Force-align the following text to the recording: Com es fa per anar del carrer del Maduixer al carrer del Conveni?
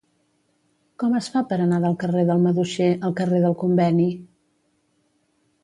Com 1.03 1.13
es 1.19 1.27
fa 1.33 1.43
per 1.51 1.59
anar 1.65 1.79
del 1.83 1.99
carrer 2.05 2.25
del 2.31 2.41
Maduixer 2.47 2.89
al 3.11 3.15
carrer 3.21 3.45
del 3.47 3.57
Conveni? 3.67 4.09